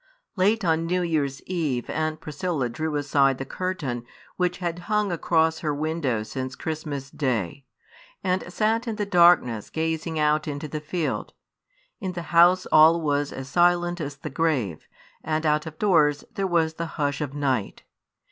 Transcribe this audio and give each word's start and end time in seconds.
Late 0.35 0.65
on 0.65 0.87
New 0.87 1.03
Year's 1.03 1.43
Eve 1.43 1.87
Aunt 1.87 2.19
Priscilla 2.19 2.69
drew 2.69 2.95
aside 2.95 3.37
the 3.37 3.45
curtain 3.45 4.03
which 4.35 4.57
had 4.57 4.79
hung 4.89 5.11
across 5.11 5.59
her 5.59 5.75
window 5.75 6.23
since 6.23 6.55
Christmas 6.55 7.11
Day, 7.11 7.65
and 8.23 8.51
sat 8.51 8.87
in 8.87 8.95
the 8.95 9.05
darkness 9.05 9.69
gazing 9.69 10.17
out 10.17 10.47
into 10.47 10.67
the 10.67 10.81
field. 10.81 11.33
In 11.99 12.13
the 12.13 12.23
house 12.33 12.65
all 12.71 12.99
was 12.99 13.31
as 13.31 13.47
silent 13.49 14.01
as 14.01 14.15
the 14.17 14.31
grave, 14.31 14.87
and 15.23 15.45
out 15.45 15.67
of 15.67 15.77
doors 15.77 16.25
there 16.33 16.47
was 16.47 16.73
the 16.73 16.87
hush 16.97 17.21
of 17.21 17.35
night. 17.35 17.83